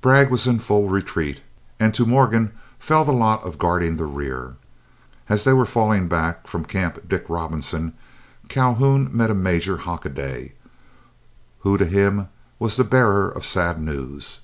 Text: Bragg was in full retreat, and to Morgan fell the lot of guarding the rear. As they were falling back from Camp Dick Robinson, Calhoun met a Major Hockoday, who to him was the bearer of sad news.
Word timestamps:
Bragg 0.00 0.30
was 0.30 0.46
in 0.46 0.60
full 0.60 0.88
retreat, 0.88 1.40
and 1.80 1.92
to 1.96 2.06
Morgan 2.06 2.52
fell 2.78 3.04
the 3.04 3.10
lot 3.10 3.42
of 3.42 3.58
guarding 3.58 3.96
the 3.96 4.04
rear. 4.06 4.54
As 5.28 5.42
they 5.42 5.52
were 5.52 5.66
falling 5.66 6.06
back 6.06 6.46
from 6.46 6.64
Camp 6.64 7.08
Dick 7.08 7.24
Robinson, 7.28 7.92
Calhoun 8.48 9.10
met 9.12 9.32
a 9.32 9.34
Major 9.34 9.78
Hockoday, 9.78 10.52
who 11.62 11.76
to 11.76 11.86
him 11.86 12.28
was 12.60 12.76
the 12.76 12.84
bearer 12.84 13.28
of 13.28 13.44
sad 13.44 13.80
news. 13.80 14.42